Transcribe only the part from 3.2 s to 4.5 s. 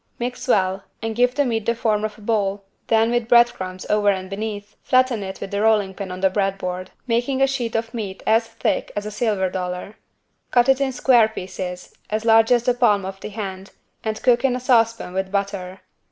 bread crumbs over and